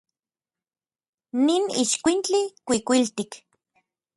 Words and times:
Nin 1.45 1.63
itskuintli 1.83 2.41
kuikuiltik. 2.65 3.31